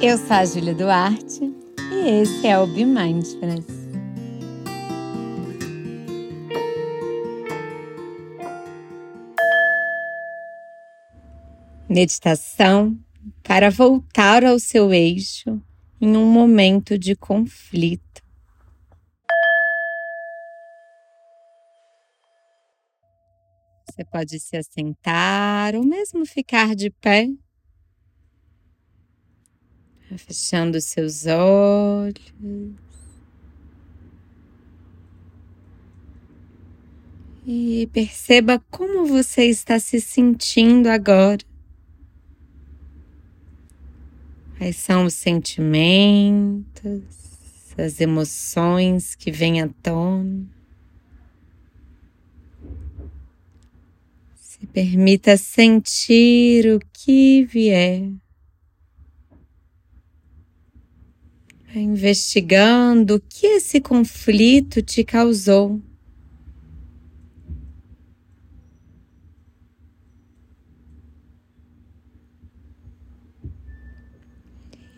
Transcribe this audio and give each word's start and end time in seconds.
Eu 0.00 0.16
sou 0.16 0.36
a 0.36 0.44
Júlia 0.44 0.76
Duarte 0.76 1.40
e 1.92 2.22
esse 2.22 2.46
é 2.46 2.56
o 2.56 2.68
Be 2.68 2.84
Mindfulness. 2.84 3.66
Meditação 11.88 12.96
para 13.42 13.70
voltar 13.70 14.44
ao 14.44 14.60
seu 14.60 14.94
eixo 14.94 15.60
em 16.00 16.16
um 16.16 16.30
momento 16.30 16.96
de 16.96 17.16
conflito. 17.16 18.22
Você 23.84 24.04
pode 24.04 24.38
se 24.38 24.56
assentar 24.56 25.74
ou 25.74 25.84
mesmo 25.84 26.24
ficar 26.24 26.76
de 26.76 26.88
pé 26.88 27.28
fechando 30.18 30.80
seus 30.80 31.24
olhos. 31.26 32.32
E 37.46 37.88
perceba 37.94 38.62
como 38.70 39.06
você 39.06 39.44
está 39.44 39.78
se 39.78 40.00
sentindo 40.02 40.88
agora. 40.88 41.38
Quais 44.58 44.76
são 44.76 45.06
os 45.06 45.14
sentimentos, 45.14 46.64
as 47.78 48.00
emoções 48.00 49.14
que 49.14 49.30
vêm 49.30 49.62
à 49.62 49.68
tona. 49.82 50.46
Se 54.34 54.66
permita 54.66 55.36
sentir 55.38 56.66
o 56.74 56.80
que 56.92 57.44
vier. 57.44 58.12
Investigando 61.74 63.16
o 63.16 63.20
que 63.20 63.46
esse 63.46 63.80
conflito 63.80 64.82
te 64.82 65.04
causou. 65.04 65.80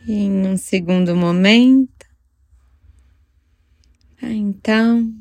E 0.07 0.13
em 0.13 0.47
um 0.47 0.57
segundo 0.57 1.15
momento, 1.15 2.07
então, 4.23 5.15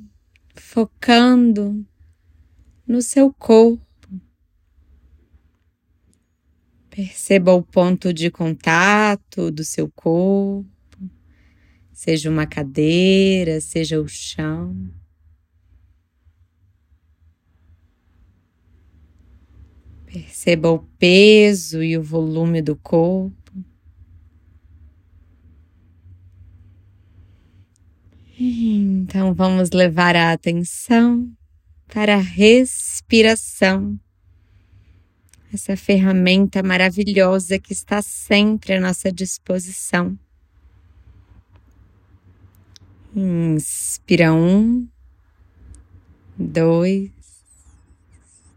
focando 0.55 1.85
no 2.87 3.01
seu 3.01 3.33
corpo. 3.33 3.85
Perceba 6.89 7.53
o 7.53 7.61
ponto 7.61 8.13
de 8.13 8.29
contato 8.31 9.51
do 9.51 9.63
seu 9.63 9.89
corpo 9.89 10.78
seja 11.99 12.29
uma 12.29 12.47
cadeira, 12.47 13.59
seja 13.59 13.99
o 13.99 14.07
chão. 14.07 14.89
Perceba 20.05 20.69
o 20.69 20.79
peso 20.97 21.83
e 21.83 21.97
o 21.97 22.01
volume 22.01 22.61
do 22.61 22.73
corpo. 22.77 23.51
Então 28.39 29.33
vamos 29.33 29.71
levar 29.71 30.15
a 30.15 30.31
atenção 30.31 31.29
para 31.85 32.15
a 32.15 32.21
respiração, 32.21 33.99
essa 35.53 35.75
ferramenta 35.75 36.63
maravilhosa 36.63 37.59
que 37.59 37.73
está 37.73 38.01
sempre 38.01 38.75
à 38.75 38.79
nossa 38.79 39.11
disposição. 39.11 40.17
Inspira 43.15 44.31
um, 44.31 44.87
dois, 46.37 47.09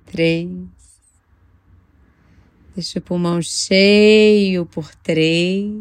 três. 0.05 0.51
Deixa 2.75 2.99
o 2.99 3.03
pulmão 3.03 3.41
cheio 3.41 4.67
por 4.67 4.95
três. 4.97 5.73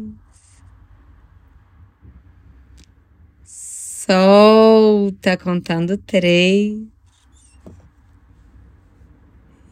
Solta 3.44 5.36
contando 5.36 5.98
três. 5.98 6.80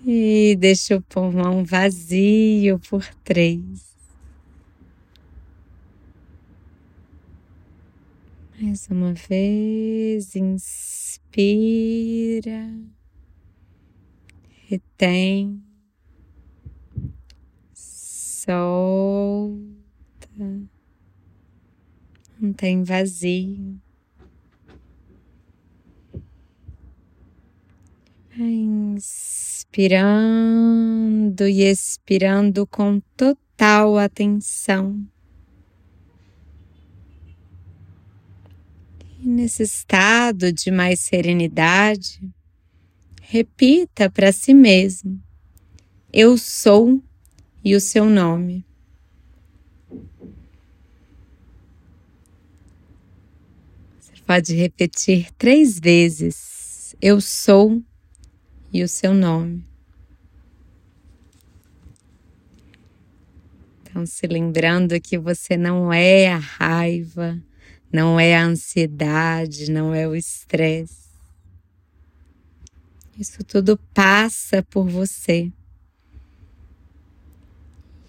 E 0.05 0.55
deixa 0.59 0.97
o 0.97 1.03
pulmão 1.03 1.65
vazio 1.65 2.79
por 2.79 3.07
três. 3.25 3.90
Mais 8.63 8.89
uma 8.91 9.15
vez, 9.15 10.37
inspira, 10.37 11.41
retém, 14.69 15.63
solta, 17.73 18.69
mantém 22.39 22.85
vazio. 22.85 23.81
Inspirando 28.39 29.89
e 31.49 31.63
expirando 31.63 32.67
com 32.67 33.01
total 33.17 33.97
atenção. 33.97 35.03
E 39.23 39.29
nesse 39.29 39.63
estado 39.65 40.51
de 40.51 40.71
mais 40.71 40.99
serenidade, 41.01 42.23
repita 43.21 44.09
para 44.09 44.33
si 44.33 44.55
mesmo: 44.55 45.23
Eu 46.11 46.39
sou 46.39 47.03
e 47.63 47.75
o 47.75 47.81
seu 47.81 48.07
nome. 48.07 48.65
Você 53.99 54.23
pode 54.27 54.55
repetir 54.55 55.31
três 55.33 55.79
vezes: 55.79 56.97
Eu 56.99 57.21
sou 57.21 57.83
e 58.73 58.83
o 58.83 58.89
seu 58.89 59.13
nome. 59.13 59.69
Então, 63.83 64.07
se 64.07 64.27
lembrando 64.27 64.99
que 64.99 65.19
você 65.19 65.59
não 65.59 65.93
é 65.93 66.29
a 66.29 66.39
raiva, 66.39 67.39
não 67.93 68.19
é 68.19 68.37
a 68.37 68.45
ansiedade, 68.45 69.71
não 69.71 69.95
é 69.95 70.07
o 70.07 70.15
estresse. 70.15 71.11
Isso 73.19 73.45
tudo 73.45 73.79
passa 73.93 74.63
por 74.63 74.89
você. 74.89 75.53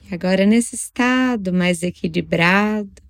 E 0.09 0.13
agora, 0.13 0.45
nesse 0.45 0.75
estado 0.75 1.51
mais 1.51 1.83
equilibrado, 1.83 3.01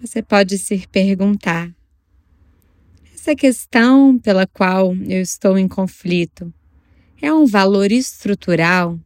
você 0.00 0.22
pode 0.22 0.58
se 0.58 0.86
perguntar: 0.86 1.70
essa 3.14 3.34
questão 3.34 4.18
pela 4.18 4.46
qual 4.46 4.94
eu 4.94 5.20
estou 5.20 5.58
em 5.58 5.66
conflito 5.66 6.52
é 7.20 7.32
um 7.32 7.44
valor 7.44 7.90
estrutural? 7.90 8.98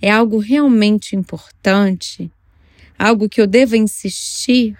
É 0.00 0.10
algo 0.10 0.38
realmente 0.38 1.16
importante? 1.16 2.30
Algo 2.98 3.28
que 3.28 3.40
eu 3.40 3.46
devo 3.46 3.76
insistir 3.76 4.76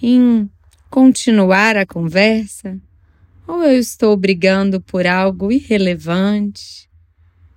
em 0.00 0.48
continuar 0.90 1.76
a 1.76 1.86
conversa? 1.86 2.78
Ou 3.46 3.62
eu 3.62 3.78
estou 3.78 4.16
brigando 4.16 4.80
por 4.80 5.06
algo 5.06 5.52
irrelevante? 5.52 6.88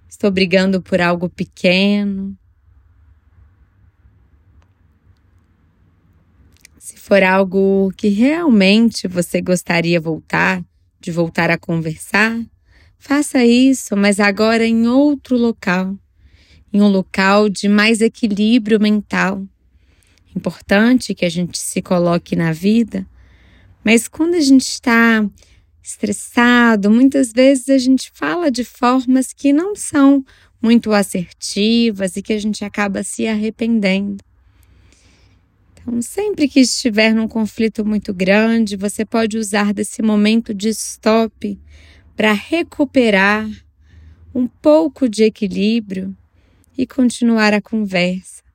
Estou 0.10 0.32
brigando 0.32 0.82
por 0.82 1.00
algo 1.00 1.30
pequeno? 1.30 2.38
Se 6.78 6.97
for 6.97 7.22
algo 7.22 7.91
que 7.96 8.08
realmente 8.08 9.08
você 9.08 9.41
gostaria 9.41 10.00
voltar, 10.00 10.64
de 11.00 11.12
voltar 11.12 11.50
a 11.50 11.58
conversar, 11.58 12.41
faça 12.97 13.46
isso, 13.46 13.96
mas 13.96 14.20
agora 14.20 14.66
em 14.66 14.88
outro 14.88 15.38
local, 15.38 15.96
em 16.73 16.82
um 16.82 16.88
local 16.88 17.50
de 17.50 17.70
mais 17.70 18.02
equilíbrio 18.02 18.80
mental 18.80 19.46
importante 20.37 21.13
que 21.13 21.25
a 21.25 21.29
gente 21.29 21.57
se 21.57 21.81
coloque 21.81 22.35
na 22.35 22.53
vida, 22.53 23.05
mas 23.84 24.07
quando 24.07 24.35
a 24.35 24.39
gente 24.39 24.67
está 24.67 25.28
estressado, 25.84 26.91
muitas 26.91 27.34
vezes 27.34 27.69
a 27.69 27.78
gente 27.78 28.11
fala 28.13 28.51
de 28.51 28.63
formas 28.63 29.34
que 29.34 29.51
não 29.51 29.75
são 29.75 30.23
muito 30.61 30.91
assertivas 30.93 32.16
e 32.16 32.22
que 32.22 32.34
a 32.34 32.39
gente 32.39 32.63
acaba 32.63 33.03
se 33.03 33.28
arrependendo. 33.28 34.23
Então, 35.73 36.01
sempre 36.01 36.47
que 36.47 36.59
estiver 36.59 37.13
num 37.13 37.28
conflito 37.28 37.85
muito 37.85 38.13
grande, 38.13 38.75
você 38.75 39.05
pode 39.05 39.37
usar 39.37 39.73
desse 39.73 40.01
momento 40.01 40.53
de 40.53 40.69
stop 40.69 41.57
para 42.16 42.34
recuperar 42.34 43.49
um 44.35 44.47
pouco 44.47 45.07
de 45.07 45.23
equilíbrio 45.23 46.16
e 46.78 46.85
continuar 46.85 47.53
a 47.53 47.61
conversa 47.61 48.47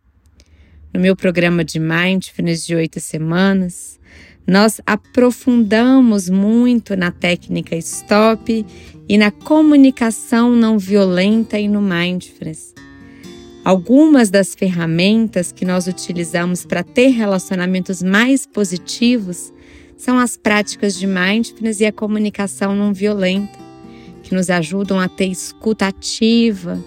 no 0.92 1.00
meu 1.00 1.16
programa 1.16 1.64
de 1.64 1.80
Mindfulness 1.80 2.66
de 2.66 2.74
oito 2.74 3.00
semanas, 3.00 3.98
nós 4.46 4.80
aprofundamos 4.86 6.28
muito 6.28 6.96
na 6.96 7.10
técnica 7.10 7.76
stop 7.76 8.66
e 9.08 9.18
na 9.18 9.30
comunicação 9.30 10.54
não 10.54 10.78
violenta 10.78 11.58
e 11.58 11.68
no 11.68 11.80
mindfulness. 11.80 12.74
Algumas 13.64 14.28
das 14.28 14.54
ferramentas 14.54 15.52
que 15.52 15.64
nós 15.64 15.86
utilizamos 15.86 16.64
para 16.64 16.82
ter 16.82 17.08
relacionamentos 17.08 18.02
mais 18.02 18.44
positivos 18.44 19.52
são 19.96 20.18
as 20.18 20.36
práticas 20.36 20.98
de 20.98 21.06
mindfulness 21.06 21.80
e 21.80 21.86
a 21.86 21.92
comunicação 21.92 22.74
não 22.74 22.92
violenta, 22.92 23.58
que 24.24 24.34
nos 24.34 24.50
ajudam 24.50 24.98
a 24.98 25.08
ter 25.08 25.26
escuta 25.26 25.86
ativa, 25.86 26.82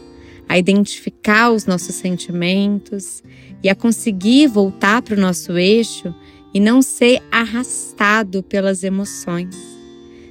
a 0.47 0.57
identificar 0.57 1.51
os 1.51 1.65
nossos 1.65 1.95
sentimentos 1.95 3.23
e 3.63 3.69
a 3.69 3.75
conseguir 3.75 4.47
voltar 4.47 5.01
para 5.01 5.15
o 5.15 5.19
nosso 5.19 5.57
eixo 5.57 6.13
e 6.53 6.59
não 6.59 6.81
ser 6.81 7.21
arrastado 7.31 8.41
pelas 8.43 8.83
emoções. 8.83 9.55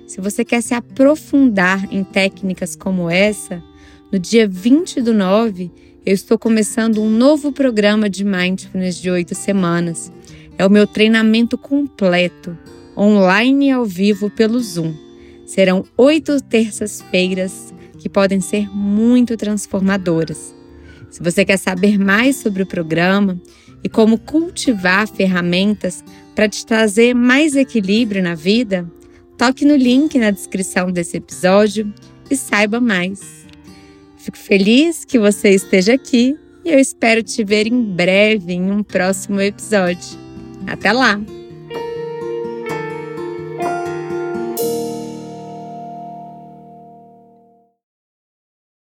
Se 0.07 0.21
você 0.21 0.45
quer 0.45 0.63
se 0.63 0.73
aprofundar 0.73 1.93
em 1.93 2.05
técnicas 2.05 2.77
como 2.77 3.11
essa, 3.11 3.63
no 4.13 4.19
dia 4.19 4.47
20 4.47 5.03
do 5.03 5.13
9, 5.13 5.71
eu 6.07 6.15
estou 6.15 6.39
começando 6.39 7.03
um 7.03 7.11
novo 7.11 7.51
programa 7.51 8.09
de 8.09 8.25
Mindfulness 8.25 9.01
de 9.01 9.11
oito 9.11 9.35
semanas. 9.35 10.13
É 10.57 10.65
o 10.65 10.71
meu 10.71 10.87
treinamento 10.87 11.59
completo, 11.59 12.57
online 12.97 13.69
e 13.69 13.71
ao 13.73 13.85
vivo 13.85 14.31
pelo 14.31 14.61
Zoom. 14.61 14.95
Serão 15.45 15.85
oito 15.97 16.41
terças-feiras 16.41 17.74
que 18.05 18.09
podem 18.11 18.39
ser 18.39 18.69
muito 18.69 19.35
transformadoras. 19.35 20.55
Se 21.11 21.23
você 21.23 21.43
quer 21.43 21.57
saber 21.57 21.99
mais 21.99 22.37
sobre 22.37 22.63
o 22.63 22.67
programa 22.67 23.41
e 23.83 23.89
como 23.89 24.19
cultivar 24.19 25.09
ferramentas 25.09 26.05
para 26.35 26.47
te 26.47 26.67
trazer 26.67 27.15
mais 27.15 27.57
equilíbrio 27.57 28.23
na 28.23 28.35
vida, 28.35 28.87
toque 29.39 29.65
no 29.65 29.75
link 29.75 30.19
na 30.19 30.31
descrição 30.31 30.93
desse 30.93 31.17
episódio 31.17 31.91
e 32.31 32.37
saiba 32.37 32.79
mais. 32.79 33.47
Fico 34.19 34.37
feliz 34.37 35.07
que 35.07 35.19
você 35.19 35.49
esteja 35.49 35.95
aqui 35.95 36.37
e 36.63 36.73
eu 36.73 36.79
espero 36.79 37.23
te 37.23 37.43
ver 37.43 37.67
em 37.67 37.83
breve 37.83 38.53
em 38.53 38.71
um 38.71 38.83
próximo 38.83 39.41
episódio. 39.41 40.19
Até 40.67 40.93
lá! 40.93 41.19